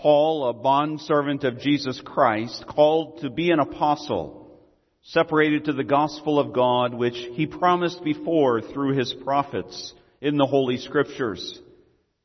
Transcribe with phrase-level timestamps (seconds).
[0.00, 4.58] Paul, a bondservant of Jesus Christ, called to be an apostle,
[5.02, 9.92] separated to the gospel of God, which he promised before through his prophets
[10.22, 11.60] in the Holy Scriptures,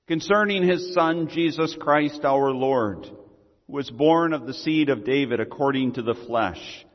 [0.07, 3.07] concerning his Son, Jesus Christ our Lord,
[3.67, 6.85] who was born of the seed of David according to the flesh,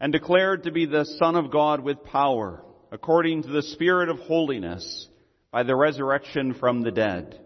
[0.00, 2.62] and declared to be the Son of God with power,
[2.92, 5.08] according to the Spirit of holiness,
[5.50, 7.40] by the resurrection from the dead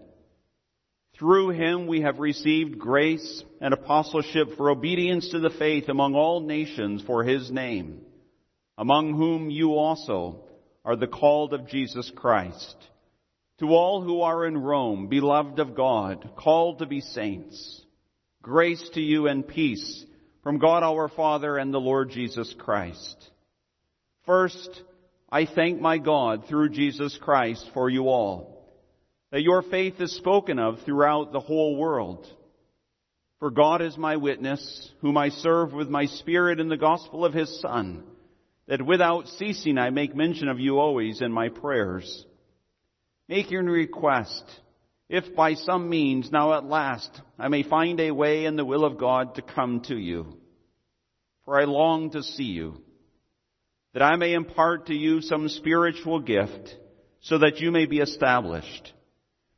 [1.20, 6.40] through him we have received grace and apostleship for obedience to the faith among all
[6.40, 8.00] nations for his name,
[8.78, 10.40] among whom you also
[10.82, 12.74] are the called of Jesus Christ.
[13.58, 17.82] To all who are in Rome, beloved of God, called to be saints,
[18.40, 20.06] grace to you and peace
[20.42, 23.28] from God our Father and the Lord Jesus Christ.
[24.24, 24.82] First,
[25.30, 28.59] I thank my God through Jesus Christ for you all
[29.30, 32.26] that your faith is spoken of throughout the whole world.
[33.38, 37.32] For God is my witness, whom I serve with my spirit in the gospel of
[37.32, 38.04] his Son,
[38.66, 42.26] that without ceasing I make mention of you always in my prayers.
[43.28, 44.44] Make your request,
[45.08, 48.84] if by some means now at last I may find a way in the will
[48.84, 50.36] of God to come to you.
[51.44, 52.82] For I long to see you,
[53.94, 56.76] that I may impart to you some spiritual gift,
[57.22, 58.92] so that you may be established.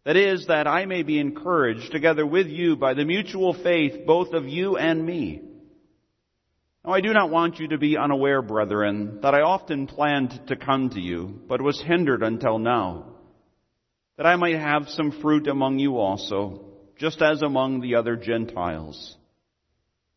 [0.05, 4.33] That is, that I may be encouraged together with you by the mutual faith both
[4.33, 5.42] of you and me.
[6.84, 10.56] Now I do not want you to be unaware, brethren, that I often planned to
[10.56, 13.14] come to you, but was hindered until now,
[14.17, 16.64] that I might have some fruit among you also,
[16.98, 19.16] just as among the other Gentiles.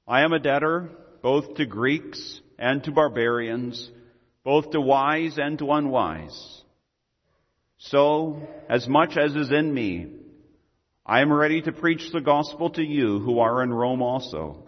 [0.07, 0.89] I am a debtor
[1.21, 3.89] both to Greeks and to barbarians,
[4.43, 6.63] both to wise and to unwise.
[7.89, 10.07] So, as much as is in me,
[11.05, 14.67] I am ready to preach the gospel to you who are in Rome also.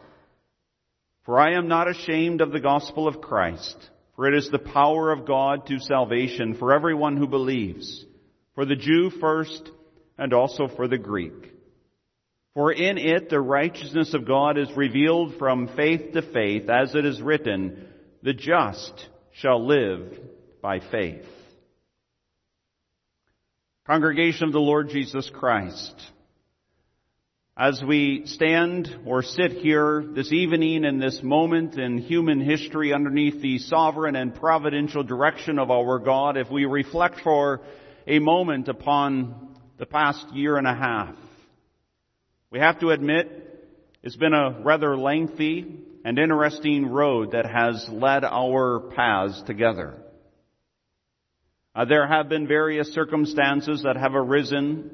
[1.25, 3.75] For I am not ashamed of the gospel of Christ,
[4.15, 8.05] for it is the power of God to salvation for everyone who believes,
[8.53, 9.71] for the Jew first
[10.19, 11.53] and also for the Greek.
[12.53, 17.03] For in it the righteousness of God is revealed from faith to faith, as it
[17.03, 17.87] is written,
[18.21, 20.19] the just shall live
[20.61, 21.25] by faith.
[23.87, 25.95] Congregation of the Lord Jesus Christ,
[27.55, 33.41] as we stand or sit here this evening in this moment in human history underneath
[33.41, 37.61] the sovereign and providential direction of our God, if we reflect for
[38.05, 41.15] a moment upon the past year and a half,
[42.51, 43.69] we have to admit
[44.03, 50.03] it's been a rather lengthy and interesting road that has led our paths together.
[51.77, 54.89] Uh, there have been various circumstances that have arisen,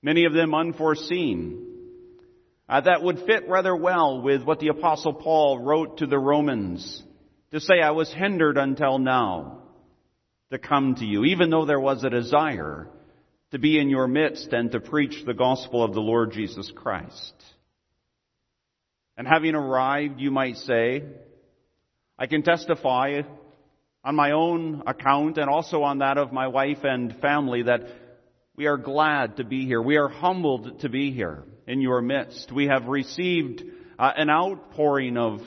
[0.00, 1.66] many of them unforeseen,
[2.70, 7.02] uh, that would fit rather well with what the apostle Paul wrote to the Romans
[7.52, 9.64] to say, I was hindered until now
[10.50, 12.88] to come to you, even though there was a desire
[13.50, 17.34] to be in your midst and to preach the gospel of the Lord Jesus Christ.
[19.18, 21.02] And having arrived, you might say,
[22.18, 23.20] I can testify
[24.02, 27.82] on my own account and also on that of my wife and family that
[28.56, 29.80] we are glad to be here.
[29.80, 32.50] We are humbled to be here in your midst.
[32.52, 33.62] We have received
[33.98, 35.40] uh, an outpouring of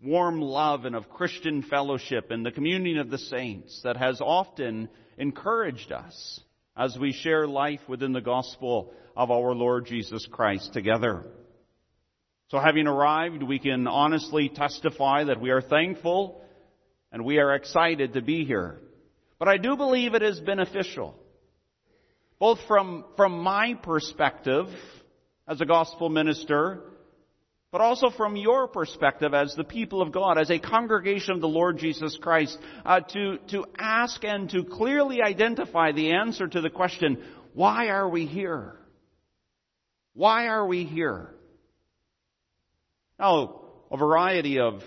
[0.00, 4.88] warm love and of Christian fellowship and the communion of the saints that has often
[5.18, 6.40] encouraged us
[6.76, 11.24] as we share life within the gospel of our Lord Jesus Christ together.
[12.48, 16.43] So having arrived, we can honestly testify that we are thankful
[17.14, 18.80] and we are excited to be here.
[19.38, 21.14] But I do believe it is beneficial,
[22.40, 24.66] both from, from my perspective
[25.46, 26.80] as a gospel minister,
[27.70, 31.46] but also from your perspective as the people of God, as a congregation of the
[31.46, 36.70] Lord Jesus Christ, uh, to, to ask and to clearly identify the answer to the
[36.70, 38.74] question, why are we here?
[40.14, 41.32] Why are we here?
[43.20, 43.60] Now,
[43.92, 44.82] a variety of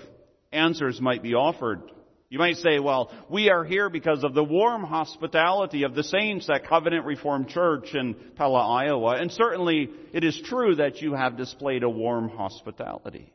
[0.51, 1.89] answers might be offered
[2.29, 6.49] you might say, well, we are here because of the warm hospitality of the saints
[6.49, 9.15] at Covenant Reformed Church in Pella, Iowa.
[9.15, 13.31] And certainly it is true that you have displayed a warm hospitality.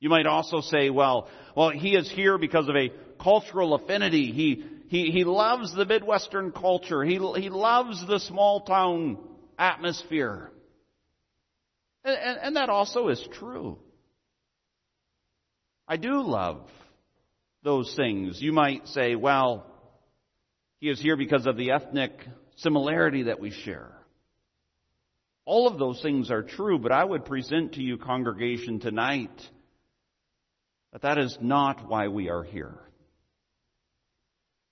[0.00, 2.90] You might also say, well, well, he is here because of a
[3.22, 4.32] cultural affinity.
[4.32, 7.04] He, he, he loves the Midwestern culture.
[7.04, 9.18] He, he loves the small town
[9.58, 10.50] atmosphere.
[12.02, 13.78] And, and, and that also is true.
[15.86, 16.62] I do love
[17.62, 18.40] those things.
[18.40, 19.66] You might say, well,
[20.80, 22.12] he is here because of the ethnic
[22.56, 23.92] similarity that we share.
[25.44, 29.30] All of those things are true, but I would present to you, congregation, tonight
[30.92, 32.78] that that is not why we are here.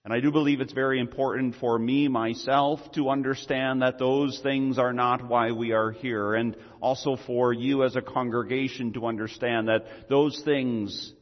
[0.05, 4.79] And I do believe it's very important for me, myself, to understand that those things
[4.79, 6.35] are not why we are here.
[6.35, 11.13] And also for you as a congregation to understand that those things,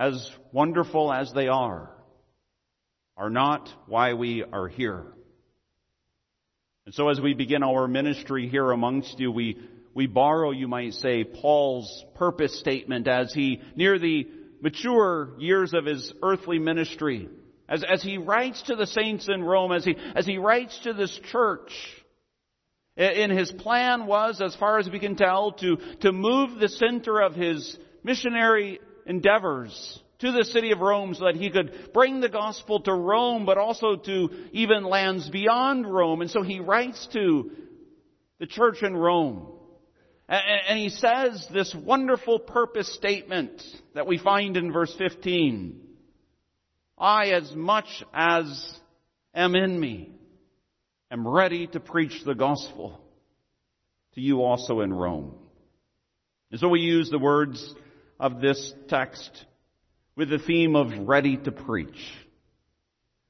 [0.00, 1.90] as wonderful as they are,
[3.18, 5.04] are not why we are here.
[6.86, 9.58] And so as we begin our ministry here amongst you, we,
[9.94, 14.26] we borrow, you might say, Paul's purpose statement as he, near the
[14.62, 17.28] mature years of his earthly ministry,
[17.68, 20.94] as, as he writes to the saints in Rome, as he, as he writes to
[20.94, 21.72] this church,
[22.96, 27.20] in his plan was, as far as we can tell, to, to move the center
[27.20, 32.28] of his missionary endeavors to the city of Rome so that he could bring the
[32.28, 36.20] gospel to Rome, but also to even lands beyond Rome.
[36.20, 37.50] And so he writes to
[38.38, 39.46] the church in Rome.
[40.28, 43.62] And he says this wonderful purpose statement
[43.94, 45.80] that we find in verse 15.
[46.96, 48.78] I, as much as
[49.34, 50.12] am in me,
[51.10, 53.00] am ready to preach the gospel
[54.14, 55.34] to you also in Rome.
[56.50, 57.74] And so we use the words
[58.20, 59.46] of this text
[60.14, 62.12] with the theme of ready to preach.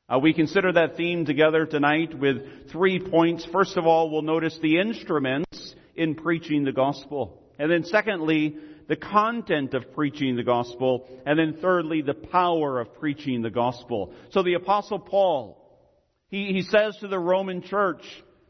[0.08, 3.46] Uh, we consider that theme together tonight with three points.
[3.52, 7.40] First of all, we'll notice the instruments in preaching the gospel.
[7.60, 8.56] And then secondly,
[8.88, 14.12] the content of preaching the gospel, and then thirdly, the power of preaching the gospel.
[14.30, 15.56] So the apostle Paul,
[16.28, 18.02] he, he says to the Roman church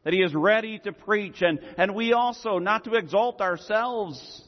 [0.05, 4.43] that he is ready to preach, and, and we also, not to exalt ourselves,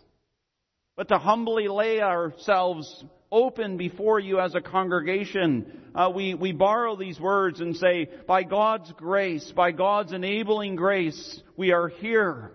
[1.02, 5.66] but to humbly lay ourselves open before you as a congregation.
[5.96, 11.42] Uh, we, we borrow these words and say, by God's grace, by God's enabling grace,
[11.56, 12.52] we are here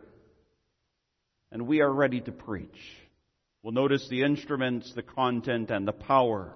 [1.52, 2.80] and we are ready to preach.
[3.64, 6.56] We'll notice the instruments, the content, and the power.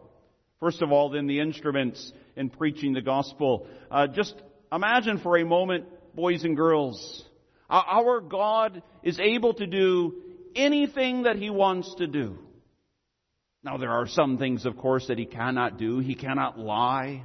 [0.61, 3.67] First of all, then the instruments in preaching the gospel.
[3.91, 4.35] Uh, just
[4.71, 7.25] imagine for a moment, boys and girls,
[7.69, 12.37] our God is able to do anything that He wants to do.
[13.63, 15.99] Now there are some things, of course, that He cannot do.
[15.99, 17.23] He cannot lie.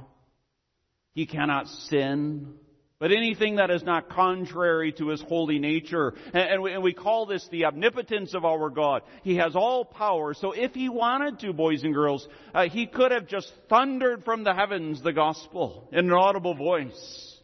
[1.13, 2.53] He cannot sin.
[2.99, 7.65] But anything that is not contrary to His holy nature, and we, call this the
[7.65, 9.03] omnipotence of our God.
[9.23, 13.11] He has all power, so if He wanted to, boys and girls, uh, He could
[13.11, 17.35] have just thundered from the heavens the gospel in an audible voice.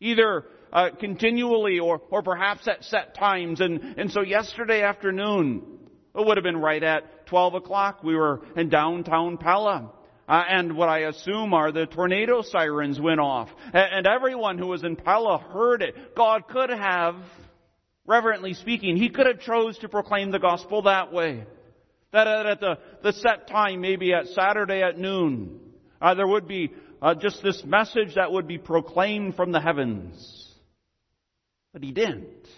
[0.00, 3.60] Either uh, continually or, or perhaps at set times.
[3.60, 5.62] And, and so yesterday afternoon,
[6.14, 9.92] it would have been right at 12 o'clock, we were in downtown Pella.
[10.28, 13.48] Uh, and what I assume are the tornado sirens went off.
[13.72, 16.14] And, and everyone who was in Pella heard it.
[16.14, 17.16] God could have,
[18.06, 21.44] reverently speaking, He could have chose to proclaim the gospel that way.
[22.12, 25.58] That at the, the set time, maybe at Saturday at noon,
[26.00, 26.70] uh, there would be
[27.00, 30.41] uh, just this message that would be proclaimed from the heavens.
[31.72, 32.48] But He didn't.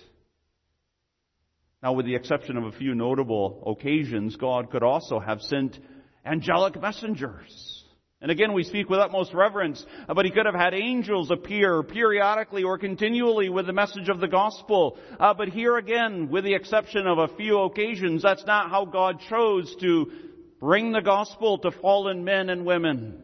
[1.83, 5.79] Now, with the exception of a few notable occasions, God could also have sent
[6.25, 7.85] angelic messengers.
[8.23, 12.63] And again, we speak with utmost reverence, but he could have had angels appear periodically
[12.63, 14.97] or continually with the message of the gospel.
[15.21, 19.21] Uh, but here again, with the exception of a few occasions, that's not how God
[19.29, 20.11] chose to
[20.59, 23.23] bring the gospel to fallen men and women.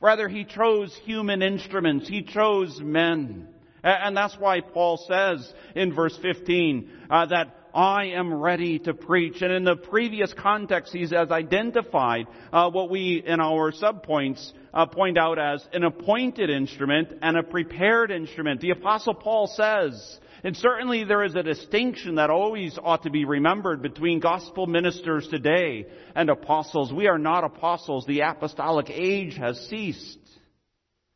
[0.00, 2.08] Rather, he chose human instruments.
[2.08, 3.53] He chose men.
[3.84, 9.42] And that's why Paul says in verse 15 uh, that I am ready to preach.
[9.42, 14.86] And in the previous context, he has identified uh, what we, in our subpoints, uh,
[14.86, 18.60] point out as an appointed instrument and a prepared instrument.
[18.60, 23.24] The Apostle Paul says, and certainly there is a distinction that always ought to be
[23.24, 26.92] remembered between gospel ministers today and apostles.
[26.92, 28.06] We are not apostles.
[28.06, 30.18] The apostolic age has ceased.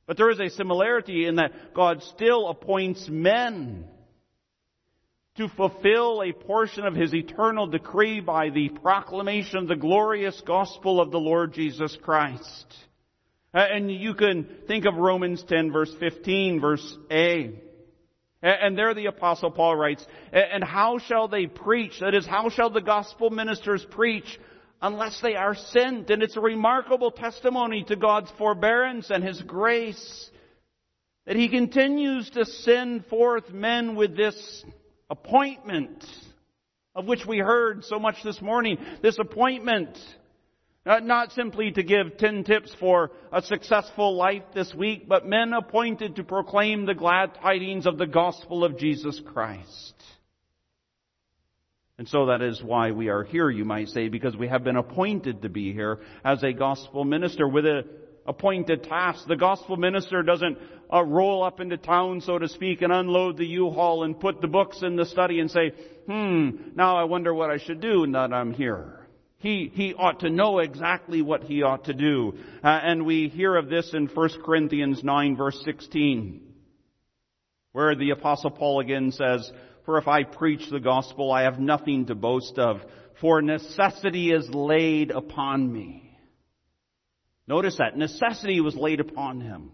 [0.09, 3.85] But there is a similarity in that God still appoints men
[5.37, 10.99] to fulfill a portion of his eternal decree by the proclamation of the glorious gospel
[10.99, 12.75] of the Lord Jesus Christ.
[13.53, 17.53] And you can think of Romans 10 verse 15 verse A.
[18.41, 22.01] And there the apostle Paul writes, and how shall they preach?
[22.01, 24.41] That is, how shall the gospel ministers preach
[24.81, 26.11] unless they are sent?
[26.11, 30.31] And it's a remarkable testimony to God's forbearance and His grace
[31.27, 34.65] that He continues to send forth men with this
[35.11, 36.05] appointment
[36.95, 38.77] of which we heard so much this morning.
[39.03, 39.97] This appointment,
[40.85, 46.17] not simply to give 10 tips for a successful life this week, but men appointed
[46.17, 49.95] to proclaim the glad tidings of the gospel of Jesus Christ.
[51.99, 54.77] And so that is why we are here, you might say, because we have been
[54.77, 57.85] appointed to be here as a gospel minister with a
[58.25, 59.27] appointed task.
[59.27, 60.59] The gospel minister doesn't
[60.93, 64.47] uh, roll up into town, so to speak, and unload the U-Haul and put the
[64.47, 65.73] books in the study and say,
[66.07, 69.07] hmm, now I wonder what I should do now that I'm here.
[69.39, 72.35] He, he ought to know exactly what he ought to do.
[72.63, 76.43] Uh, and we hear of this in 1 Corinthians 9 verse 16,
[77.73, 79.51] where the apostle Paul again says,
[79.89, 82.83] For if I preach the gospel, I have nothing to boast of,
[83.23, 86.15] for necessity is laid upon me.
[87.47, 87.97] Notice that.
[87.97, 89.71] Necessity was laid upon him.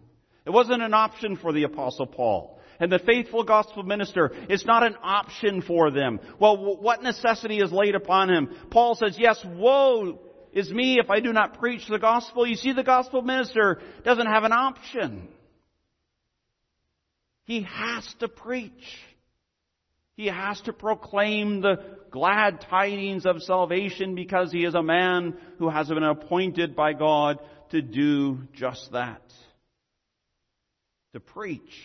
[0.46, 2.60] It wasn't an option for the apostle Paul.
[2.78, 6.20] And the faithful gospel minister, it's not an option for them.
[6.38, 8.54] Well, what necessity is laid upon him?
[8.70, 10.20] Paul says, yes, woe
[10.52, 12.46] is me if I do not preach the gospel.
[12.46, 15.26] You see, the gospel minister doesn't have an option.
[17.46, 18.70] He has to preach.
[20.16, 25.68] He has to proclaim the glad tidings of salvation because he is a man who
[25.68, 27.38] has been appointed by God
[27.70, 29.22] to do just that.
[31.14, 31.82] To preach.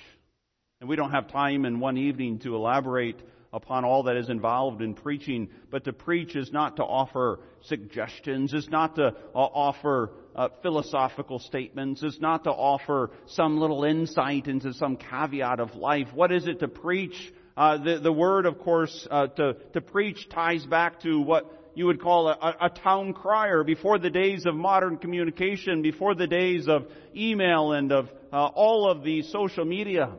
[0.79, 3.19] And we don't have time in one evening to elaborate
[3.51, 8.53] upon all that is involved in preaching, but to preach is not to offer suggestions,
[8.53, 14.47] is not to uh, offer uh, philosophical statements, is not to offer some little insight
[14.47, 16.07] into some caveat of life.
[16.13, 17.33] What is it to preach?
[17.59, 21.87] Uh, the, the word, of course, uh, to, to preach ties back to what you
[21.87, 26.69] would call a, a, town crier before the days of modern communication, before the days
[26.69, 30.09] of email and of uh, all of the social media.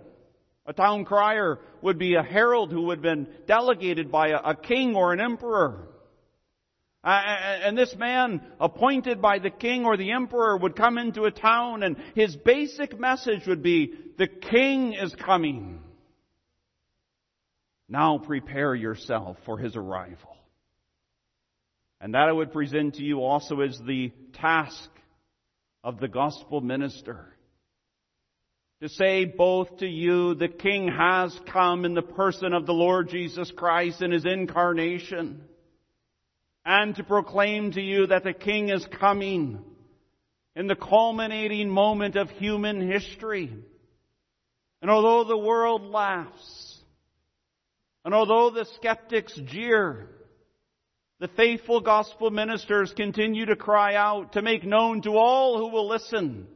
[0.66, 4.54] A town crier would be a herald who would have been delegated by a, a
[4.54, 5.88] king or an emperor.
[7.02, 7.09] Uh,
[7.64, 11.85] and this man, appointed by the king or the emperor, would come into a town
[11.85, 15.80] and his basic message would be, the king is coming.
[17.90, 20.37] Now prepare yourself for his arrival.
[22.00, 24.88] And that I would present to you also as the task
[25.85, 27.26] of the gospel minister
[28.80, 33.11] to say both to you, the King has come in the person of the Lord
[33.11, 35.42] Jesus Christ in His incarnation,
[36.64, 39.62] and to proclaim to you that the King is coming
[40.56, 43.54] in the culminating moment of human history.
[44.80, 46.70] And although the world laughs,
[48.11, 50.09] and although the skeptics jeer,
[51.21, 55.87] the faithful gospel ministers continue to cry out to make known to all who will
[55.87, 56.49] listen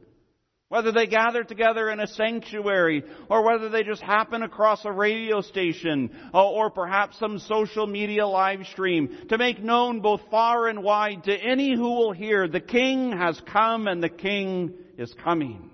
[0.67, 5.39] whether they gather together in a sanctuary, or whether they just happen across a radio
[5.39, 10.83] station, uh, or perhaps some social media live stream, to make known both far and
[10.83, 15.69] wide to any who will hear, the King has come and the King is coming.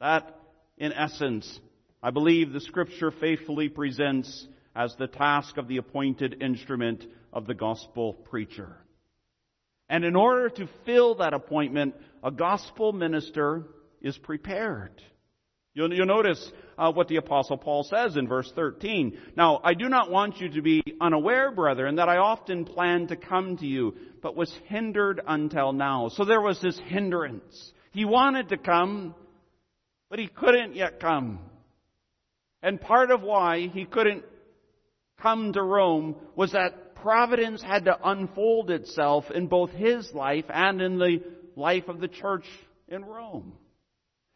[0.00, 0.36] That,
[0.76, 1.58] in essence,
[2.02, 7.54] I believe the Scripture faithfully presents as the task of the appointed instrument of the
[7.54, 8.76] gospel preacher.
[9.88, 11.94] And in order to fill that appointment,
[12.24, 13.64] a gospel minister
[14.00, 15.00] is prepared.
[15.74, 19.18] You'll, you'll notice uh, what the apostle Paul says in verse 13.
[19.36, 23.16] Now, I do not want you to be unaware, brethren, that I often planned to
[23.16, 26.08] come to you, but was hindered until now.
[26.08, 27.72] So there was this hindrance.
[27.92, 29.14] He wanted to come,
[30.10, 31.38] but he couldn't yet come.
[32.62, 34.24] And part of why he couldn't
[35.20, 40.80] come to Rome was that providence had to unfold itself in both his life and
[40.80, 41.22] in the
[41.56, 42.46] life of the church
[42.88, 43.54] in Rome.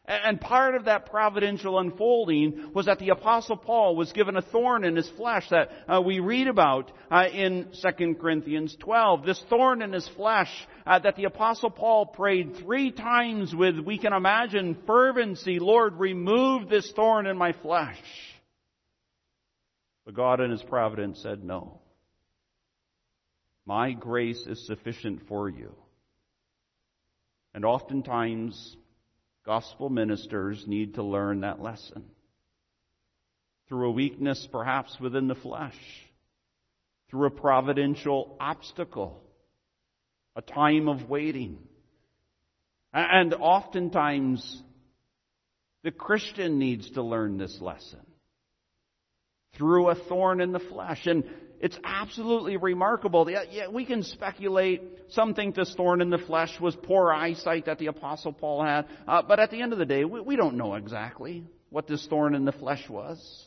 [0.09, 4.85] And part of that providential unfolding was that the apostle Paul was given a thorn
[4.85, 9.27] in his flesh that uh, we read about uh, in 2 Corinthians 12.
[9.27, 10.51] This thorn in his flesh
[10.87, 16.69] uh, that the apostle Paul prayed three times with, we can imagine, fervency, Lord, remove
[16.69, 17.99] this thorn in my flesh.
[20.05, 21.81] But God in his providence said no.
[23.67, 25.75] My grace is sufficient for you.
[27.53, 28.77] And oftentimes,
[29.47, 32.05] gospel ministers need to learn that lesson.
[33.69, 35.79] Through a weakness perhaps within the flesh,
[37.11, 39.23] through a providential obstacle,
[40.35, 41.59] a time of waiting.
[42.93, 44.63] And oftentimes,
[45.85, 48.01] the Christian needs to learn this lesson
[49.57, 51.07] through a thorn in the flesh.
[51.07, 51.25] And
[51.61, 53.29] it's absolutely remarkable.
[53.73, 54.83] We can speculate.
[55.11, 58.87] Some think this thorn in the flesh was poor eyesight that the Apostle Paul had.
[59.07, 62.07] Uh, but at the end of the day, we, we don't know exactly what this
[62.07, 63.47] thorn in the flesh was.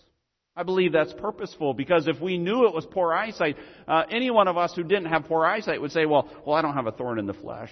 [0.56, 4.48] I believe that's purposeful because if we knew it was poor eyesight, uh, any one
[4.48, 6.92] of us who didn't have poor eyesight would say, well, well, I don't have a
[6.92, 7.72] thorn in the flesh.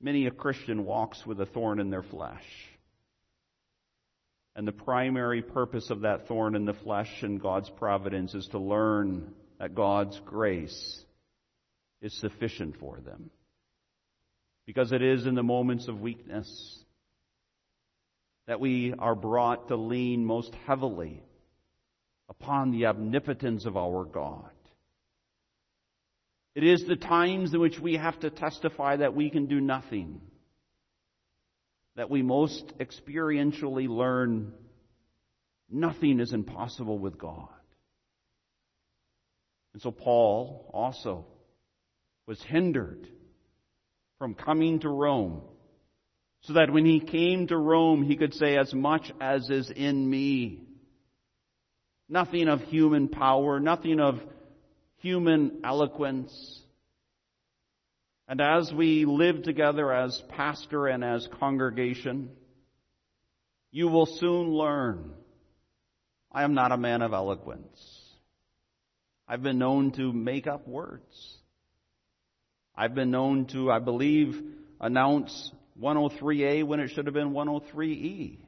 [0.00, 2.44] Many a Christian walks with a thorn in their flesh.
[4.56, 8.58] And the primary purpose of that thorn in the flesh and God's providence is to
[8.58, 11.04] learn that God's grace
[12.02, 13.30] is sufficient for them.
[14.66, 16.84] Because it is in the moments of weakness
[18.46, 21.22] that we are brought to lean most heavily
[22.28, 24.50] upon the omnipotence of our God.
[26.54, 30.20] It is the times in which we have to testify that we can do nothing,
[31.98, 34.52] that we most experientially learn
[35.68, 37.48] nothing is impossible with God.
[39.72, 41.26] And so Paul also
[42.24, 43.08] was hindered
[44.20, 45.42] from coming to Rome
[46.42, 50.08] so that when he came to Rome, he could say, as much as is in
[50.08, 50.60] me.
[52.08, 54.20] Nothing of human power, nothing of
[54.98, 56.62] human eloquence.
[58.28, 62.30] And as we live together as pastor and as congregation,
[63.70, 65.14] you will soon learn
[66.30, 68.04] I am not a man of eloquence.
[69.26, 71.38] I've been known to make up words.
[72.76, 74.40] I've been known to, I believe,
[74.78, 78.38] announce 103A when it should have been 103E.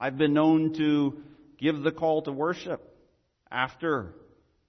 [0.00, 1.22] I've been known to
[1.56, 2.82] give the call to worship
[3.50, 4.12] after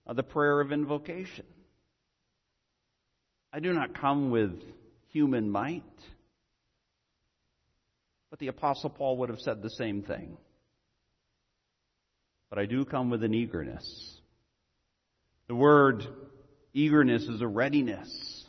[0.07, 1.45] the prayer of invocation.
[3.53, 4.51] I do not come with
[5.09, 5.83] human might.
[8.29, 10.37] But the Apostle Paul would have said the same thing.
[12.49, 14.17] But I do come with an eagerness.
[15.47, 16.05] The word
[16.73, 18.45] eagerness is a readiness.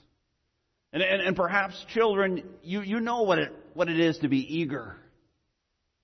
[0.93, 4.39] And, and, and perhaps children, you, you know what it, what it is to be
[4.59, 4.97] eager,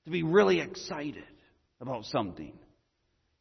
[0.04, 1.24] to be really excited
[1.80, 2.52] about something.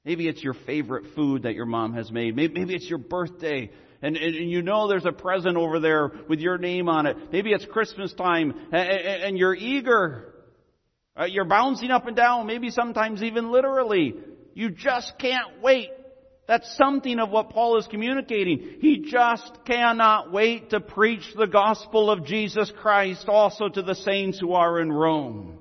[0.06, 2.36] Maybe it's your favorite food that your mom has made.
[2.36, 3.72] Maybe, maybe it's your birthday
[4.04, 7.18] and, and, and, you know there's a present over there with your name on it.
[7.32, 10.36] Maybe it's Christmas time and, and you're eager.
[11.20, 14.16] Uh, you're bouncing up and down, maybe sometimes even literally.
[14.54, 15.90] You just can't wait
[16.48, 18.78] that's something of what Paul is communicating.
[18.82, 24.40] He just cannot wait to preach the gospel of Jesus Christ also to the saints
[24.40, 25.58] who are in Rome.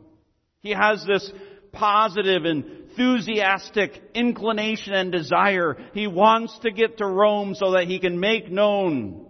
[0.61, 1.31] He has this
[1.71, 2.45] positive,
[2.93, 5.77] enthusiastic inclination and desire.
[5.95, 9.27] He wants to get to Rome so that he can make known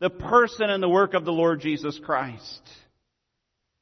[0.00, 2.62] the person and the work of the Lord Jesus Christ.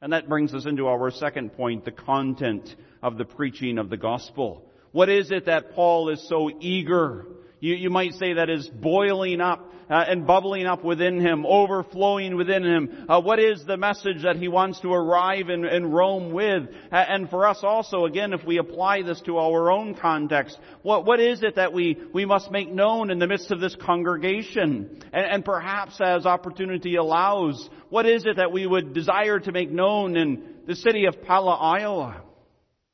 [0.00, 3.96] And that brings us into our second point, the content of the preaching of the
[3.96, 4.66] gospel.
[4.92, 7.26] What is it that Paul is so eager?
[7.64, 12.36] You, you might say that is boiling up uh, and bubbling up within him, overflowing
[12.36, 13.06] within him.
[13.08, 16.64] Uh, what is the message that he wants to arrive in, in Rome with?
[16.92, 21.06] Uh, and for us also, again, if we apply this to our own context, what,
[21.06, 25.00] what is it that we, we must make known in the midst of this congregation?
[25.14, 29.70] And, and perhaps as opportunity allows, what is it that we would desire to make
[29.70, 32.23] known in the city of Pella, Iowa?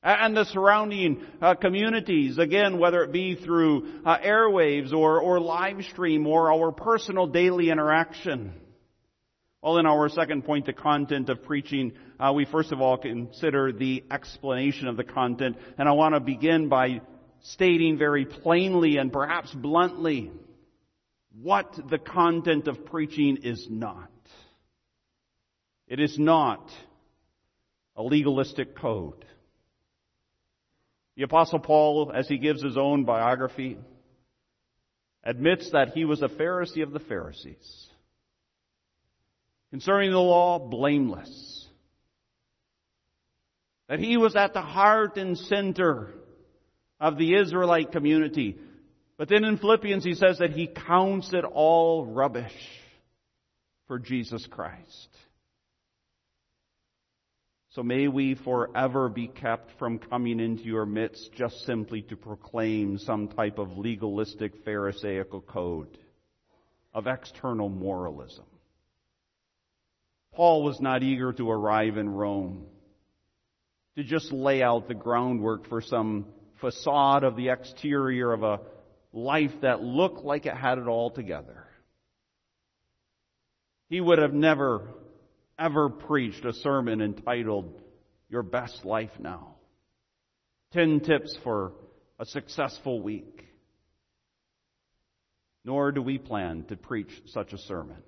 [0.03, 5.85] And the surrounding uh, communities, again, whether it be through uh, airwaves or, or live
[5.91, 8.55] stream or our personal daily interaction.
[9.63, 13.73] Well, in our second point, the content of preaching, uh, we first of all consider
[13.73, 17.03] the explanation of the content, and I want to begin by
[17.43, 20.31] stating very plainly and perhaps bluntly
[21.43, 24.11] what the content of preaching is not.
[25.87, 26.71] It is not
[27.97, 29.27] a legalistic code.
[31.21, 33.77] The apostle Paul, as he gives his own biography,
[35.23, 37.91] admits that he was a Pharisee of the Pharisees.
[39.71, 41.69] Concerning the law, blameless.
[43.91, 46.09] That he was at the heart and center
[46.99, 48.57] of the Israelite community.
[49.19, 52.57] But then in Philippians he says that he counts it all rubbish
[53.89, 55.11] for Jesus Christ.
[57.71, 62.99] So may we forever be kept from coming into your midst just simply to proclaim
[62.99, 65.97] some type of legalistic Pharisaical code
[66.93, 68.45] of external moralism.
[70.35, 72.67] Paul was not eager to arrive in Rome
[73.97, 76.27] to just lay out the groundwork for some
[76.61, 78.61] facade of the exterior of a
[79.13, 81.69] life that looked like it had it all together.
[83.89, 84.89] He would have never
[85.61, 87.79] ever preached a sermon entitled
[88.31, 89.57] Your Best Life Now.
[90.73, 91.73] Ten tips for
[92.19, 93.45] a successful week.
[95.65, 97.99] Nor do we plan to preach such a sermon.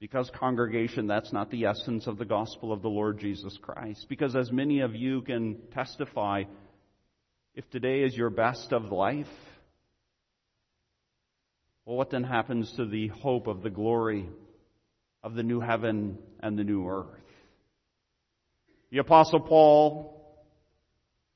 [0.00, 4.06] Because, congregation, that's not the essence of the gospel of the Lord Jesus Christ.
[4.08, 6.44] Because, as many of you can testify,
[7.54, 9.26] if today is your best of life,
[11.84, 14.28] well, what then happens to the hope of the glory
[15.22, 17.06] of the new heaven and the new earth.
[18.90, 20.18] The apostle Paul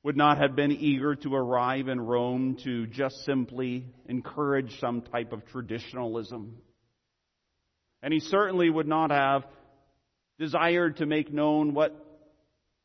[0.03, 5.31] would not have been eager to arrive in Rome to just simply encourage some type
[5.31, 6.57] of traditionalism.
[8.01, 9.45] And he certainly would not have
[10.39, 11.95] desired to make known what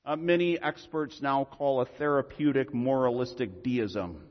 [0.04, 4.22] uh, many experts now call a therapeutic moralistic deism.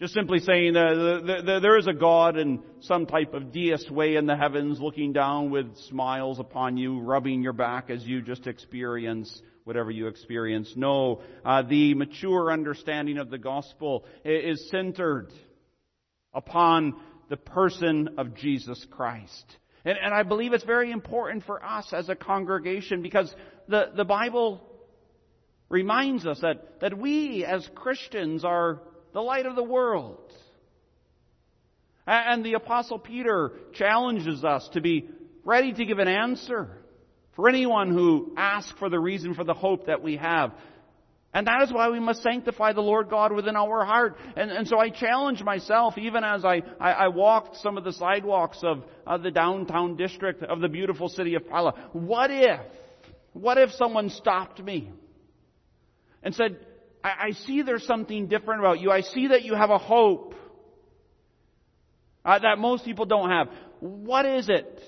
[0.00, 4.24] Just simply saying that there is a God in some type of deist way in
[4.24, 9.42] the heavens looking down with smiles upon you, rubbing your back as you just experience
[9.64, 10.72] whatever you experience.
[10.74, 15.28] No, uh, the mature understanding of the gospel is centered
[16.32, 16.94] upon
[17.28, 19.44] the person of Jesus Christ.
[19.84, 23.30] And, and I believe it's very important for us as a congregation because
[23.68, 24.62] the, the Bible
[25.68, 28.80] reminds us that, that we as Christians are
[29.12, 30.32] the light of the world.
[32.06, 35.08] And the apostle Peter challenges us to be
[35.44, 36.68] ready to give an answer
[37.36, 40.52] for anyone who asks for the reason for the hope that we have.
[41.32, 44.16] And that is why we must sanctify the Lord God within our heart.
[44.34, 47.92] And, and so I challenge myself, even as I, I, I walked some of the
[47.92, 51.74] sidewalks of, of the downtown district of the beautiful city of Pella.
[51.92, 52.60] What if,
[53.32, 54.90] what if someone stopped me
[56.22, 56.58] and said,
[57.02, 58.90] I, I see there's something different about you.
[58.90, 60.34] I see that you have a hope
[62.24, 63.48] uh, that most people don't have.
[63.80, 64.80] What is it?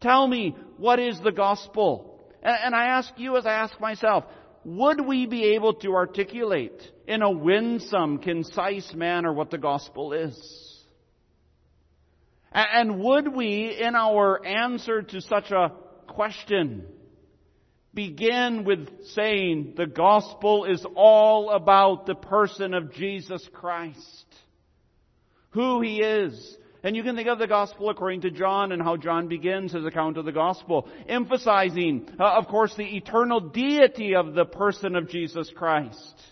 [0.00, 2.30] Tell me, what is the gospel?
[2.42, 4.24] And, and I ask you as I ask myself,
[4.64, 10.36] would we be able to articulate in a winsome, concise manner what the gospel is?
[12.52, 15.72] And would we, in our answer to such a
[16.08, 16.86] question,
[17.96, 24.26] begin with saying the gospel is all about the person of Jesus Christ?
[25.50, 26.56] Who He is,
[26.86, 29.84] and you can think of the gospel according to John and how John begins his
[29.84, 35.08] account of the gospel, emphasizing, uh, of course, the eternal deity of the person of
[35.08, 36.22] Jesus Christ.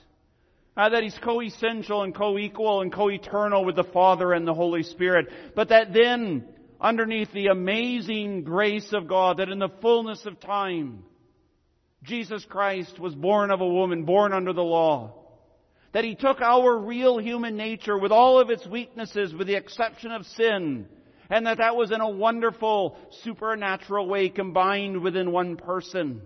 [0.77, 5.27] Uh, that he's co-essential and co-equal and co-eternal with the Father and the Holy Spirit.
[5.57, 6.45] But that then,
[6.81, 11.03] underneath the amazing grace of God, that in the fullness of time,
[12.05, 15.25] Jesus Christ was born of a woman, born under the law
[15.95, 20.11] that He took our real human nature with all of its weaknesses, with the exception
[20.11, 20.87] of sin,
[21.31, 26.21] and that that was in a wonderful supernatural way combined within one person.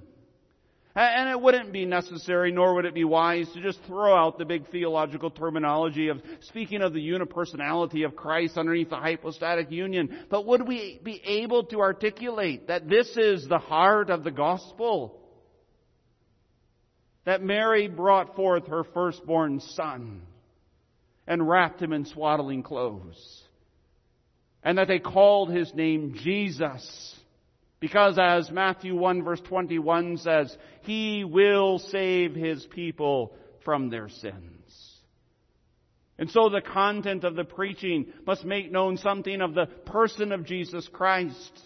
[0.94, 4.46] And it wouldn't be necessary, nor would it be wise, to just throw out the
[4.46, 10.24] big theological terminology of speaking of the unipersonality of Christ underneath the hypostatic union.
[10.30, 15.17] But would we be able to articulate that this is the heart of the gospel?
[17.28, 20.22] That Mary brought forth her firstborn son
[21.26, 23.42] and wrapped him in swaddling clothes.
[24.62, 27.14] And that they called his name Jesus.
[27.80, 34.96] Because as Matthew 1 verse 21 says, He will save His people from their sins.
[36.18, 40.46] And so the content of the preaching must make known something of the person of
[40.46, 41.60] Jesus Christ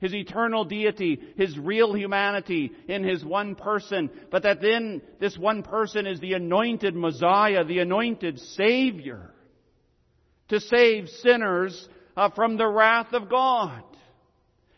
[0.00, 5.62] his eternal deity, his real humanity in his one person, but that then this one
[5.62, 9.32] person is the anointed Messiah, the anointed Savior,
[10.48, 13.82] to save sinners uh, from the wrath of God.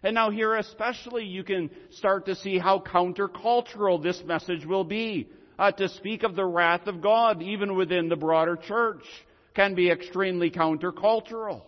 [0.02, 5.28] And now here especially you can start to see how countercultural this message will be.
[5.58, 9.04] Uh, to speak of the wrath of God, even within the broader church,
[9.54, 11.62] can be extremely countercultural.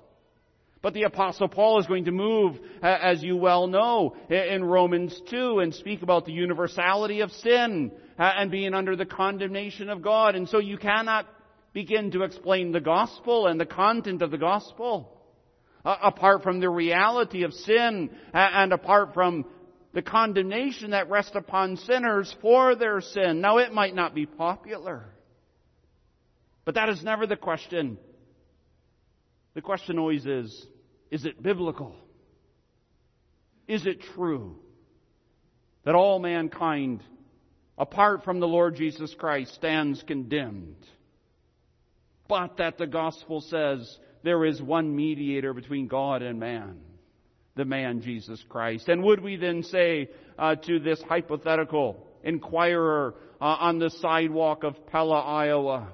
[0.85, 5.61] But the apostle Paul is going to move, as you well know, in Romans 2
[5.61, 10.35] and speak about the universality of sin and being under the condemnation of God.
[10.35, 11.27] And so you cannot
[11.73, 15.23] begin to explain the gospel and the content of the gospel
[15.87, 19.47] apart from the reality of sin and apart from
[19.94, 23.40] the condemnation that rests upon sinners for their sin.
[23.40, 25.07] Now it might not be popular,
[26.66, 27.97] but that is never the question.
[29.55, 30.66] The question always is,
[31.11, 31.95] is it biblical?
[33.67, 34.57] Is it true
[35.85, 37.03] that all mankind,
[37.79, 40.77] apart from the Lord Jesus Christ, stands condemned?
[42.29, 46.81] But that the gospel says there is one mediator between God and man,
[47.55, 48.88] the man Jesus Christ.
[48.88, 54.87] And would we then say uh, to this hypothetical inquirer uh, on the sidewalk of
[54.87, 55.88] Pella, Iowa,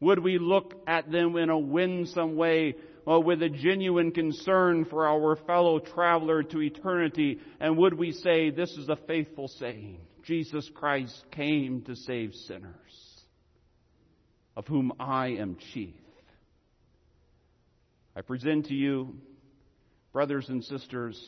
[0.00, 2.74] would we look at them in a winsome way
[3.08, 7.40] uh, with a genuine concern for our fellow traveler to eternity?
[7.60, 13.24] And would we say, this is a faithful saying, Jesus Christ came to save sinners,
[14.56, 15.94] of whom I am chief?
[18.14, 19.16] I present to you,
[20.12, 21.18] brothers and sisters,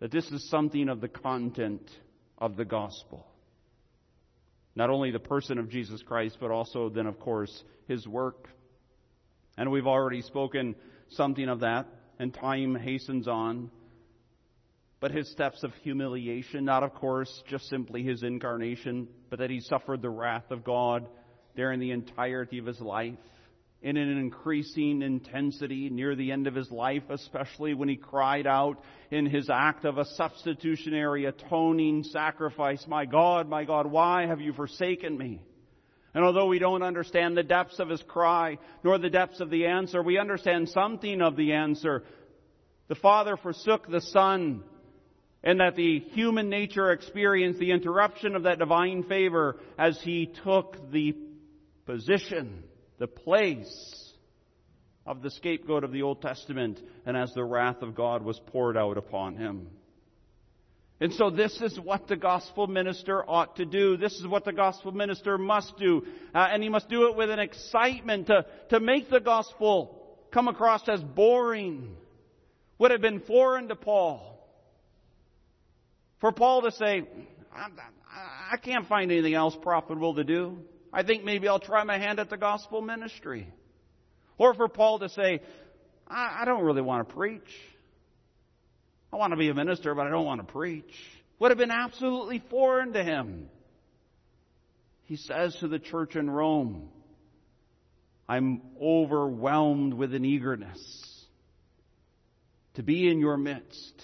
[0.00, 1.88] that this is something of the content
[2.38, 3.26] of the gospel.
[4.74, 8.48] Not only the person of Jesus Christ, but also then, of course, his work.
[9.56, 10.74] And we've already spoken
[11.10, 11.86] something of that,
[12.18, 13.70] and time hastens on.
[15.00, 19.60] But his steps of humiliation, not of course just simply his incarnation, but that he
[19.60, 21.06] suffered the wrath of God
[21.56, 23.18] during the entirety of his life
[23.84, 28.82] in an increasing intensity near the end of his life, especially when he cried out
[29.10, 34.54] in his act of a substitutionary atoning sacrifice, My God, my God, why have you
[34.54, 35.42] forsaken me?
[36.14, 39.66] And although we don't understand the depths of his cry, nor the depths of the
[39.66, 42.04] answer, we understand something of the answer.
[42.88, 44.62] The Father forsook the Son,
[45.42, 50.90] and that the human nature experienced the interruption of that divine favor as he took
[50.92, 51.16] the
[51.84, 52.62] position
[52.98, 54.12] the place
[55.06, 58.76] of the scapegoat of the Old Testament and as the wrath of God was poured
[58.76, 59.68] out upon him.
[61.04, 63.98] And so this is what the gospel minister ought to do.
[63.98, 66.06] This is what the gospel minister must do.
[66.34, 70.48] Uh, and he must do it with an excitement to, to make the gospel come
[70.48, 71.94] across as boring.
[72.78, 74.48] Would have been foreign to Paul.
[76.22, 77.02] For Paul to say,
[77.54, 80.56] I, can't find anything else profitable to do.
[80.90, 83.46] I think maybe I'll try my hand at the gospel ministry.
[84.38, 85.42] Or for Paul to say,
[86.08, 87.42] I don't really want to preach.
[89.14, 90.92] I want to be a minister, but I don't want to preach.
[91.38, 93.48] Would have been absolutely foreign to him.
[95.04, 96.88] He says to the church in Rome,
[98.28, 101.24] I'm overwhelmed with an eagerness
[102.74, 103.94] to be in your midst,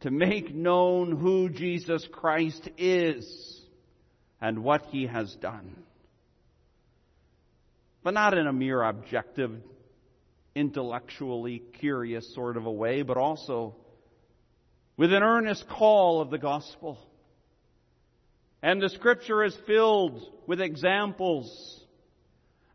[0.00, 3.62] to make known who Jesus Christ is
[4.40, 5.76] and what he has done.
[8.02, 9.52] But not in a mere objective,
[10.54, 13.74] intellectually curious sort of a way, but also
[14.96, 16.98] with an earnest call of the gospel.
[18.62, 21.80] And the scripture is filled with examples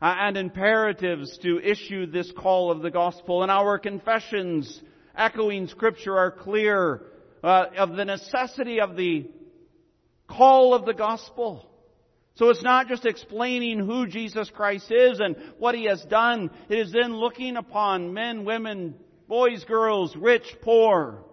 [0.02, 3.44] uh, and imperatives to issue this call of the gospel.
[3.44, 4.82] And our confessions
[5.16, 7.02] echoing scripture are clear
[7.44, 9.30] uh, of the necessity of the
[10.28, 11.70] call of the gospel.
[12.36, 16.52] So it's not just explaining who Jesus Christ is and what He has done.
[16.69, 18.95] It is then looking upon men, women,
[19.28, 21.24] boys, girls, rich, poor,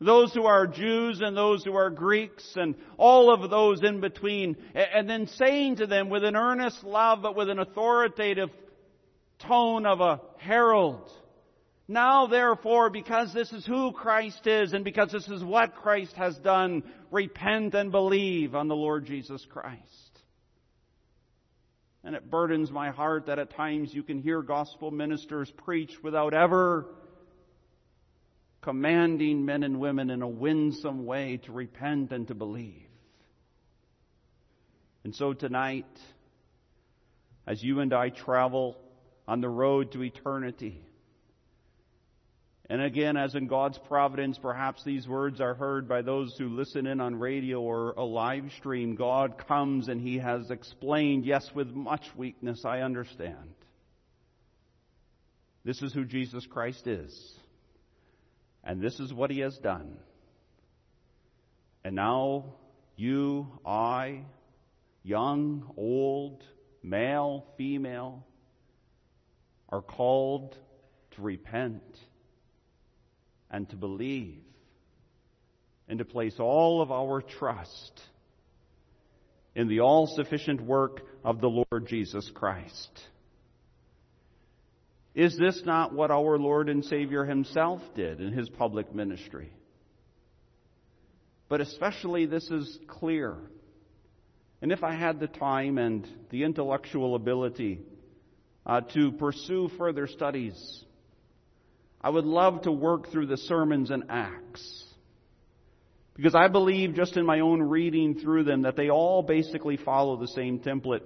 [0.00, 4.56] those who are Jews and those who are Greeks and all of those in between,
[4.74, 8.48] and then saying to them with an earnest love but with an authoritative
[9.40, 11.12] tone of a herald,
[11.90, 16.38] now therefore, because this is who Christ is and because this is what Christ has
[16.38, 20.20] done, repent and believe on the Lord Jesus Christ.
[22.04, 26.32] And it burdens my heart that at times you can hear gospel ministers preach without
[26.32, 26.86] ever
[28.62, 32.86] commanding men and women in a winsome way to repent and to believe.
[35.02, 35.88] And so tonight,
[37.48, 38.76] as you and I travel
[39.26, 40.84] on the road to eternity,
[42.70, 46.86] and again, as in God's providence, perhaps these words are heard by those who listen
[46.86, 48.94] in on radio or a live stream.
[48.94, 53.54] God comes and He has explained, yes, with much weakness, I understand.
[55.64, 57.34] This is who Jesus Christ is.
[58.62, 59.96] And this is what He has done.
[61.82, 62.54] And now,
[62.94, 64.26] you, I,
[65.02, 66.44] young, old,
[66.84, 68.24] male, female,
[69.70, 70.56] are called
[71.16, 71.82] to repent
[73.50, 74.42] and to believe
[75.88, 78.00] and to place all of our trust
[79.54, 82.90] in the all sufficient work of the Lord Jesus Christ.
[85.14, 89.52] Is this not what our Lord and Savior Himself did in His public ministry?
[91.48, 93.36] But especially this is clear.
[94.62, 97.80] And if I had the time and the intellectual ability
[98.64, 100.84] uh, to pursue further studies
[102.00, 104.84] I would love to work through the sermons and Acts.
[106.16, 110.16] Because I believe just in my own reading through them that they all basically follow
[110.16, 111.02] the same template.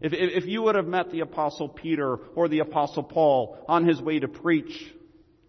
[0.00, 4.00] If, if you would have met the apostle Peter or the apostle Paul on his
[4.00, 4.72] way to preach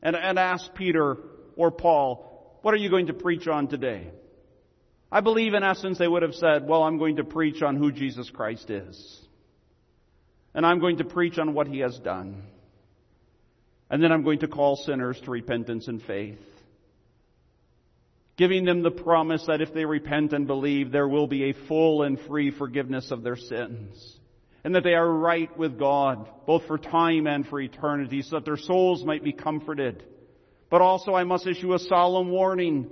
[0.01, 1.17] and, and asked Peter
[1.55, 4.09] or Paul, what are you going to preach on today?
[5.11, 7.91] I believe in essence they would have said, well, I'm going to preach on who
[7.91, 9.19] Jesus Christ is.
[10.53, 12.43] And I'm going to preach on what he has done.
[13.91, 16.39] And then I'm going to call sinners to repentance and faith.
[18.37, 22.01] Giving them the promise that if they repent and believe, there will be a full
[22.01, 24.17] and free forgiveness of their sins.
[24.63, 28.45] And that they are right with God, both for time and for eternity, so that
[28.45, 30.03] their souls might be comforted.
[30.71, 32.89] But also I must issue a solemn warning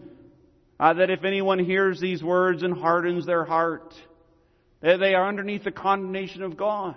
[0.81, 3.93] Uh, that if anyone hears these words and hardens their heart,
[4.79, 6.95] that they are underneath the condemnation of God.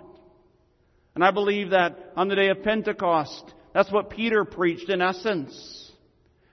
[1.15, 5.91] And I believe that on the day of Pentecost, that's what Peter preached in essence.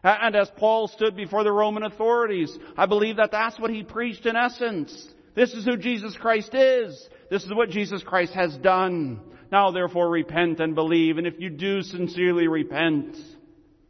[0.02, 4.24] And as Paul stood before the Roman authorities, I believe that that's what he preached
[4.24, 5.06] in essence.
[5.34, 7.08] This is who Jesus Christ is.
[7.30, 9.20] This is what Jesus Christ has done.
[9.52, 11.18] Now therefore repent and believe.
[11.18, 13.16] And if you do sincerely repent,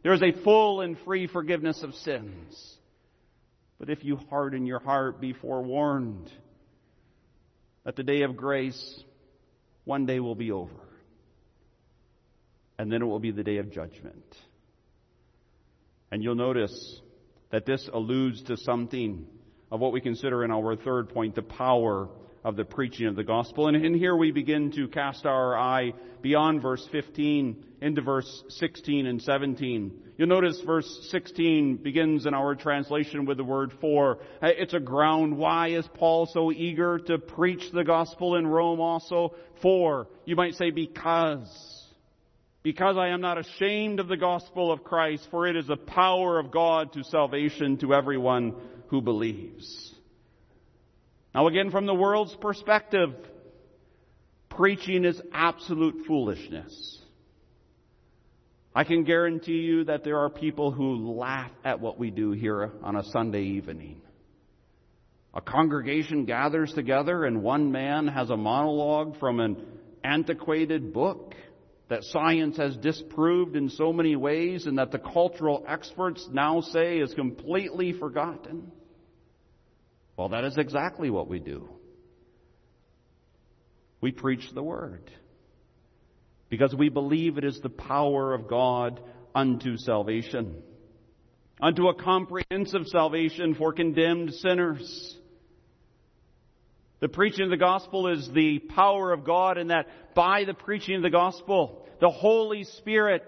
[0.03, 2.77] there is a full and free forgiveness of sins.
[3.79, 6.29] But if you harden your heart, be forewarned
[7.83, 9.03] that the day of grace
[9.85, 10.90] one day will be over.
[12.81, 14.25] And then it will be the day of judgment.
[16.11, 16.99] And you'll notice
[17.51, 19.27] that this alludes to something
[19.71, 22.09] of what we consider in our third point, the power
[22.43, 23.67] of the preaching of the gospel.
[23.67, 29.05] And, and here we begin to cast our eye beyond verse 15 into verse 16
[29.05, 29.91] and 17.
[30.17, 34.21] You'll notice verse 16 begins in our translation with the word for.
[34.41, 35.37] It's a ground.
[35.37, 39.35] Why is Paul so eager to preach the gospel in Rome also?
[39.61, 40.07] For.
[40.25, 41.80] You might say because.
[42.63, 46.37] Because I am not ashamed of the gospel of Christ, for it is the power
[46.37, 48.53] of God to salvation to everyone
[48.87, 49.95] who believes.
[51.33, 53.15] Now again, from the world's perspective,
[54.49, 56.99] preaching is absolute foolishness.
[58.75, 62.71] I can guarantee you that there are people who laugh at what we do here
[62.83, 64.01] on a Sunday evening.
[65.33, 69.57] A congregation gathers together and one man has a monologue from an
[70.03, 71.33] antiquated book
[71.91, 76.99] that science has disproved in so many ways and that the cultural experts now say
[76.99, 78.71] is completely forgotten.
[80.15, 81.67] Well, that is exactly what we do.
[83.99, 85.11] We preach the Word.
[86.47, 89.01] Because we believe it is the power of God
[89.35, 90.63] unto salvation.
[91.61, 95.17] Unto a comprehensive salvation for condemned sinners.
[97.01, 100.97] The preaching of the gospel is the power of God in that by the preaching
[100.97, 103.23] of the gospel, the Holy Spirit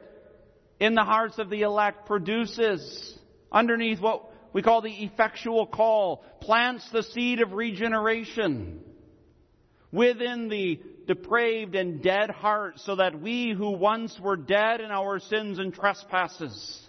[0.80, 3.18] in the hearts of the elect produces
[3.52, 8.82] underneath what we call the effectual call, plants the seed of regeneration
[9.92, 15.20] within the depraved and dead heart so that we who once were dead in our
[15.20, 16.80] sins and trespasses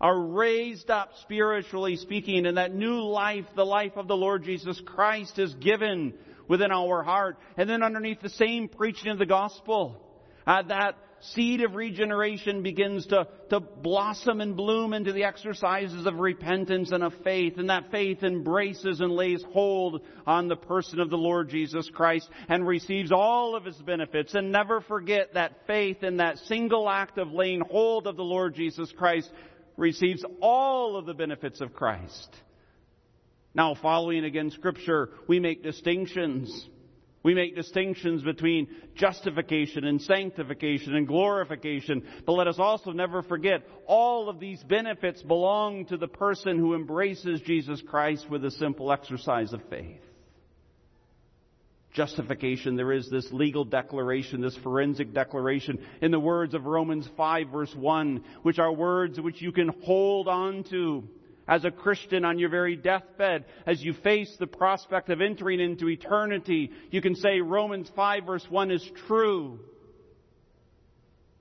[0.00, 4.80] are raised up spiritually speaking and that new life, the life of the Lord Jesus
[4.84, 6.14] Christ is given
[6.48, 7.38] within our heart.
[7.56, 10.00] And then underneath the same preaching of the gospel,
[10.46, 16.18] uh, that seed of regeneration begins to, to blossom and bloom into the exercises of
[16.18, 17.54] repentance and of faith.
[17.58, 22.28] And that faith embraces and lays hold on the person of the Lord Jesus Christ
[22.48, 24.34] and receives all of his benefits.
[24.34, 28.54] And never forget that faith in that single act of laying hold of the Lord
[28.54, 29.30] Jesus Christ
[29.76, 32.34] receives all of the benefits of Christ.
[33.54, 36.68] Now, following again Scripture, we make distinctions
[37.26, 43.66] we make distinctions between justification and sanctification and glorification, but let us also never forget
[43.84, 48.92] all of these benefits belong to the person who embraces Jesus Christ with a simple
[48.92, 50.05] exercise of faith.
[51.96, 57.48] Justification, there is this legal declaration, this forensic declaration in the words of Romans 5
[57.48, 61.08] verse 1, which are words which you can hold on to
[61.48, 65.88] as a Christian on your very deathbed, as you face the prospect of entering into
[65.88, 69.58] eternity, you can say Romans 5 verse 1 is true.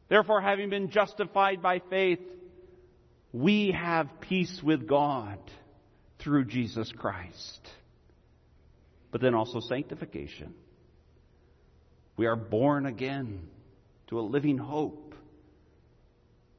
[0.07, 2.21] Therefore, having been justified by faith,
[3.33, 5.39] we have peace with God
[6.19, 7.59] through Jesus Christ.
[9.15, 10.53] But then also sanctification.
[12.17, 13.47] We are born again
[14.07, 15.15] to a living hope,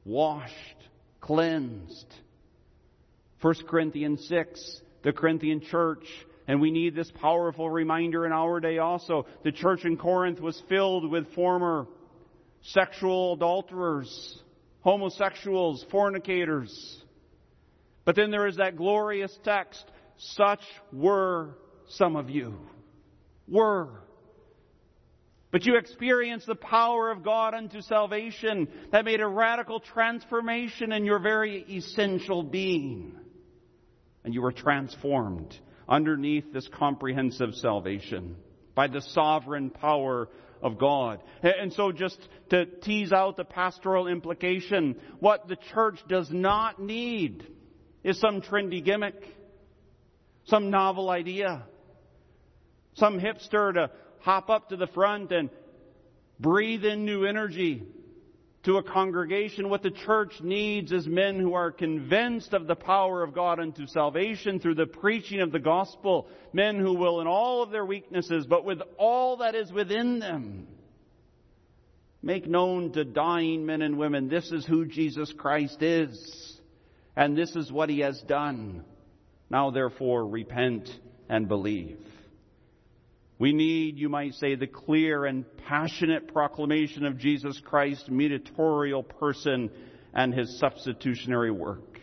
[0.03, 0.55] washed,
[1.21, 2.11] cleansed,
[3.41, 6.07] 1 Corinthians 6, the Corinthian church,
[6.47, 9.27] and we need this powerful reminder in our day also.
[9.43, 11.85] The church in Corinth was filled with former
[12.63, 14.41] sexual adulterers,
[14.81, 17.03] homosexuals, fornicators.
[18.03, 19.85] But then there is that glorious text,
[20.17, 21.53] such were
[21.89, 22.57] some of you.
[23.47, 23.89] Were.
[25.51, 31.05] But you experienced the power of God unto salvation that made a radical transformation in
[31.05, 33.17] your very essential being
[34.27, 35.57] and you were transformed
[35.87, 38.35] underneath this comprehensive salvation
[38.75, 40.27] by the sovereign power
[40.61, 41.21] of God.
[41.41, 42.19] And so just
[42.49, 47.47] to tease out the pastoral implication, what the church does not need
[48.03, 49.15] is some trendy gimmick,
[50.43, 51.63] some novel idea,
[52.97, 53.89] some hipster to
[54.19, 55.49] hop up to the front and
[56.39, 57.83] breathe in new energy.
[58.67, 59.69] to a congregation.
[59.69, 63.87] What the church needs is men who are convinced of the power of God unto
[63.87, 66.27] salvation through the preaching of the gospel.
[66.51, 70.67] Men who will, in all of their weaknesses, but with all that is within them,
[72.21, 76.59] make known to dying men and women this is who Jesus Christ is,
[77.15, 78.83] and this is what he has done.
[79.49, 80.89] Now, therefore, repent
[81.29, 81.99] and believe.
[83.39, 89.69] We need, you might say, the clear and passionate proclamation of Jesus Christ's mediatorial person
[90.13, 91.99] and his substitutionary work.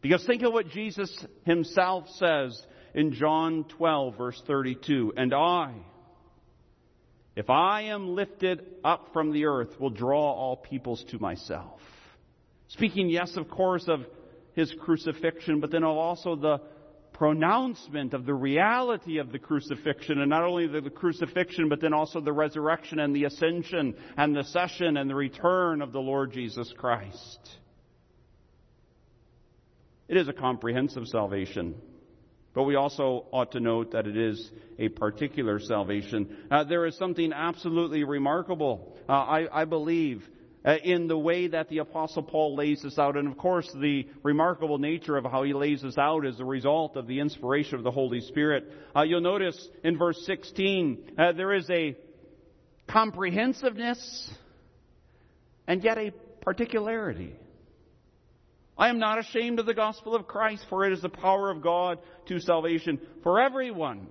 [0.00, 1.14] Because think of what Jesus
[1.44, 2.60] himself says
[2.94, 5.12] in John 12, verse 32.
[5.16, 5.74] And I,
[7.34, 11.80] if I am lifted up from the earth, will draw all peoples to myself.
[12.68, 14.06] Speaking, yes, of course, of
[14.54, 16.62] his crucifixion, but then also the
[17.16, 21.94] pronouncement of the reality of the crucifixion, and not only the, the, crucifixion, but then
[21.94, 26.32] also the resurrection and the ascension and the session and the return of the Lord
[26.32, 27.38] Jesus Christ.
[30.08, 31.74] It is a comprehensive salvation.
[32.54, 36.36] But we also ought to note that it is a particular salvation.
[36.50, 40.26] Uh, there is something absolutely remarkable, uh, I, I believe,
[40.66, 43.16] in the way that the Apostle Paul lays this out.
[43.16, 46.96] And of course, the remarkable nature of how he lays this out is the result
[46.96, 48.64] of the inspiration of the Holy Spirit.
[48.94, 51.96] Uh, you'll notice in verse 16, uh, there is a
[52.88, 54.30] comprehensiveness
[55.68, 57.34] and yet a particularity.
[58.78, 61.62] I am not ashamed of the gospel of Christ, for it is the power of
[61.62, 64.06] God to salvation for everyone.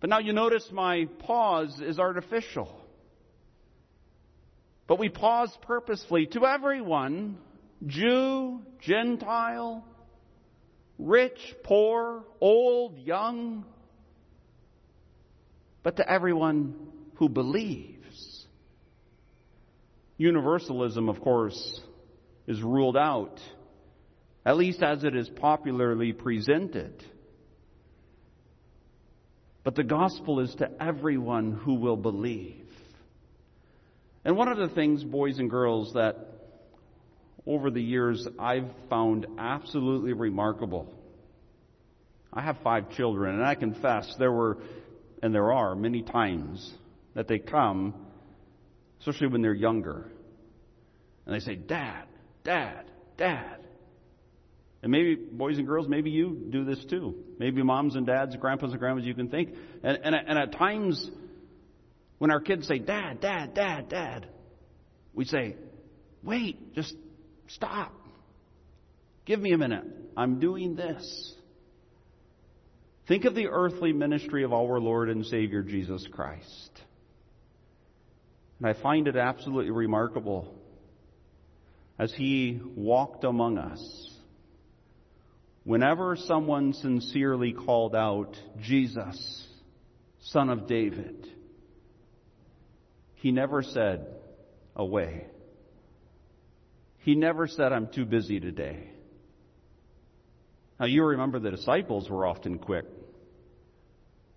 [0.00, 2.83] But now you notice my pause is artificial.
[4.86, 7.38] But we pause purposefully to everyone
[7.86, 9.84] Jew, Gentile,
[10.98, 13.64] rich, poor, old, young,
[15.82, 16.74] but to everyone
[17.16, 18.46] who believes.
[20.16, 21.80] Universalism, of course,
[22.46, 23.40] is ruled out,
[24.46, 27.04] at least as it is popularly presented.
[29.64, 32.63] But the gospel is to everyone who will believe.
[34.24, 36.16] And one of the things, boys and girls, that
[37.46, 40.92] over the years I've found absolutely remarkable.
[42.32, 44.58] I have five children, and I confess there were,
[45.22, 46.72] and there are many times
[47.14, 47.94] that they come,
[49.00, 50.10] especially when they're younger,
[51.26, 52.06] and they say, Dad,
[52.42, 52.84] Dad,
[53.16, 53.60] Dad.
[54.82, 57.14] And maybe, boys and girls, maybe you do this too.
[57.38, 59.54] Maybe moms and dads, grandpas and grandmas, you can think.
[59.82, 61.10] And, and, and at times,
[62.24, 64.26] when our kids say, Dad, Dad, Dad, Dad,
[65.12, 65.56] we say,
[66.22, 66.94] Wait, just
[67.48, 67.92] stop.
[69.26, 69.84] Give me a minute.
[70.16, 71.34] I'm doing this.
[73.08, 76.70] Think of the earthly ministry of our Lord and Savior Jesus Christ.
[78.58, 80.54] And I find it absolutely remarkable
[81.98, 84.16] as he walked among us.
[85.64, 89.46] Whenever someone sincerely called out, Jesus,
[90.22, 91.33] Son of David,
[93.24, 94.06] he never said,
[94.76, 95.24] away.
[96.98, 98.90] He never said, I'm too busy today.
[100.78, 102.84] Now, you remember the disciples were often quick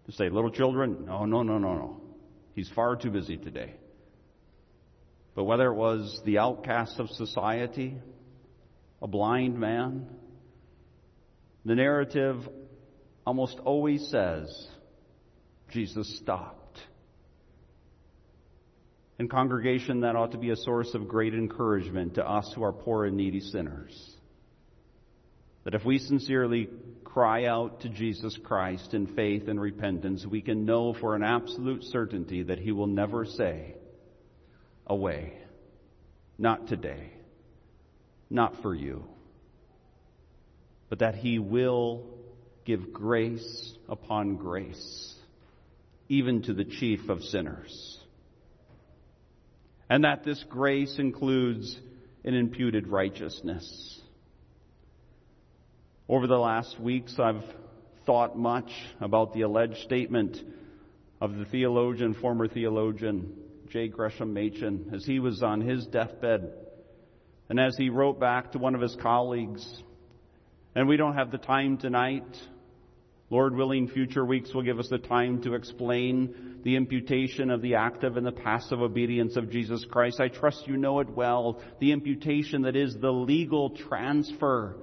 [0.06, 2.02] to say, Little children, no, no, no, no, no.
[2.56, 3.74] He's far too busy today.
[5.36, 7.98] But whether it was the outcast of society,
[9.02, 10.08] a blind man,
[11.66, 12.38] the narrative
[13.26, 14.48] almost always says,
[15.72, 16.57] Jesus stopped.
[19.20, 22.74] And congregation, that ought to be a source of great encouragement to us who are
[22.74, 24.15] poor and needy sinners.
[25.63, 26.70] That if we sincerely
[27.03, 31.84] cry out to Jesus Christ in faith and repentance, we can know for an absolute
[31.86, 33.76] certainty that He will never say,
[34.86, 35.34] away.
[36.38, 37.11] Not today.
[38.30, 39.07] Not for you.
[40.89, 42.05] But that He will
[42.65, 45.15] give grace upon grace,
[46.07, 47.97] even to the chief of sinners
[49.90, 51.80] and that this grace includes
[52.24, 54.02] an imputed righteousness.
[56.10, 57.44] Over the last weeks, I've
[58.06, 58.72] thought much
[59.02, 60.38] about the alleged statement
[61.20, 63.34] of the theologian, former theologian,
[63.70, 63.90] J.
[63.90, 66.54] Gresham Machen, as he was on his deathbed
[67.50, 69.84] and as he wrote back to one of his colleagues.
[70.76, 72.24] And we don't have the time tonight
[73.30, 77.76] Lord willing, future weeks will give us the time to explain the imputation of the
[77.76, 80.20] active and the passive obedience of Jesus Christ.
[80.20, 81.62] I trust you know it well.
[81.80, 84.76] The imputation that is the legal transfer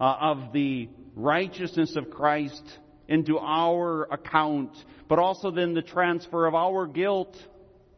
[0.00, 2.62] uh, of the righteousness of Christ
[3.08, 4.72] into our account,
[5.08, 7.36] but also then the transfer of our guilt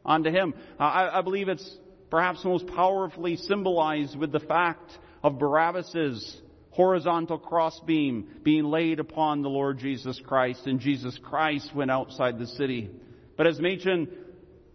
[0.04, 0.54] onto him.
[0.78, 1.78] I, I believe it's
[2.10, 4.90] perhaps most powerfully symbolized with the fact
[5.22, 6.40] of Barabbas's
[6.80, 12.46] horizontal crossbeam being laid upon the Lord Jesus Christ, and Jesus Christ went outside the
[12.46, 12.88] city.
[13.36, 14.08] But as Machen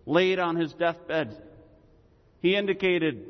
[0.06, 1.36] laid on his deathbed,
[2.42, 3.26] he indicated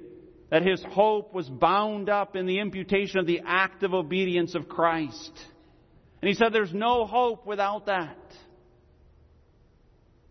[0.49, 4.67] that his hope was bound up in the imputation of the act of obedience of
[4.67, 5.31] Christ.
[6.21, 8.17] And he said there's no hope without that.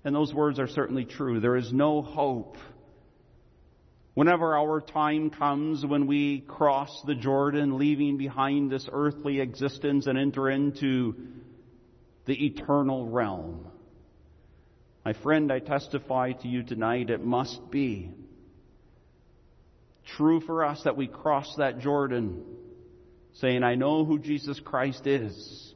[0.04, 1.40] And those words are certainly true.
[1.40, 2.58] There is no hope
[4.14, 10.16] Whenever our time comes when we cross the Jordan, leaving behind this earthly existence and
[10.16, 11.16] enter into
[12.26, 13.66] the eternal realm.
[15.04, 18.12] My friend, I testify to you tonight, it must be
[20.16, 22.44] true for us that we cross that Jordan
[23.34, 25.74] saying, I know who Jesus Christ is,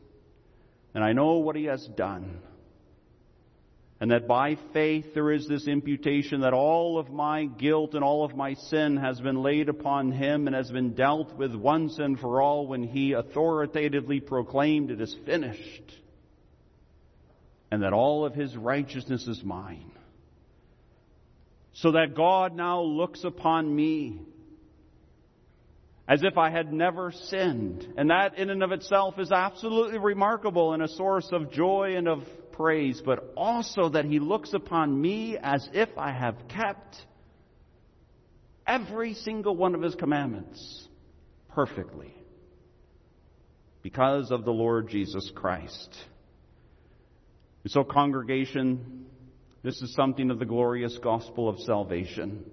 [0.94, 2.40] and I know what he has done.
[4.00, 8.24] And that by faith there is this imputation that all of my guilt and all
[8.24, 12.18] of my sin has been laid upon him and has been dealt with once and
[12.18, 15.92] for all when he authoritatively proclaimed it is finished.
[17.72, 19.90] And that all of his righteousness is mine.
[21.72, 24.20] So that God now looks upon me
[26.08, 27.86] as if I had never sinned.
[27.96, 32.08] And that in and of itself is absolutely remarkable and a source of joy and
[32.08, 32.22] of
[32.58, 36.96] praise, but also that he looks upon me as if I have kept
[38.66, 40.88] every single one of his commandments
[41.48, 42.12] perfectly
[43.80, 45.96] because of the Lord Jesus Christ.
[47.62, 49.06] And so, congregation,
[49.62, 52.44] this is something of the glorious gospel of salvation.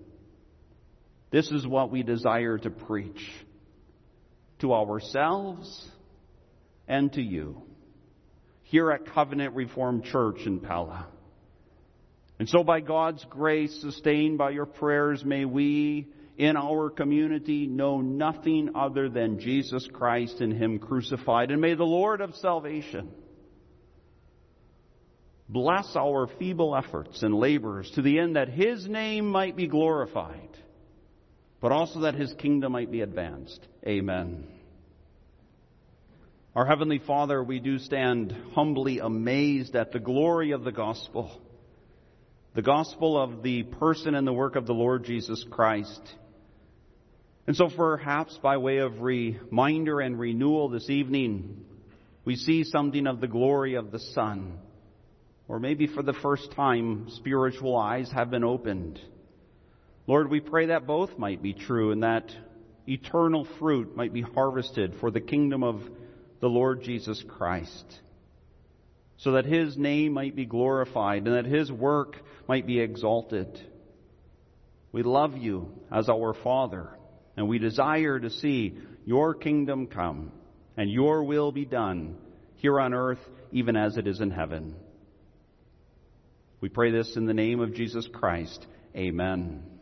[1.32, 3.32] This is what we desire to preach
[4.60, 5.90] to ourselves
[6.88, 7.64] and to you
[8.66, 11.08] here at Covenant Reformed Church in Pella.
[12.40, 16.08] And so by God's grace, sustained by your prayers, may we
[16.38, 21.52] in our community know nothing other than Jesus Christ and Him crucified.
[21.52, 23.12] And may the Lord of salvation
[25.48, 30.58] bless our feeble efforts and labors to the end that His name might be glorified,
[31.62, 33.66] but also that His kingdom might be advanced.
[33.88, 34.46] Amen.
[36.56, 41.30] Our Heavenly Father, we do stand humbly amazed at the glory of the gospel,
[42.54, 46.00] the gospel of the person and the work of the Lord Jesus Christ.
[47.46, 51.66] And so perhaps by way of reminder and renewal this evening,
[52.24, 54.58] we see something of the glory of the Son.
[55.50, 58.98] Or maybe for the first time, spiritual eyes have been opened.
[60.08, 62.32] Lord, we pray that both might be true and that
[62.88, 65.82] eternal fruit might be harvested for the kingdom of
[66.46, 68.02] the Lord Jesus Christ,
[69.18, 72.18] so that His name might be glorified and that His work
[72.48, 73.60] might be exalted.
[74.92, 76.92] We love you as our Father,
[77.36, 80.34] and we desire to see your kingdom come
[80.78, 82.16] and your will be done
[82.58, 84.76] here on earth, even as it is in heaven.
[86.62, 88.68] We pray this in the name of Jesus Christ.
[88.96, 89.75] Amen.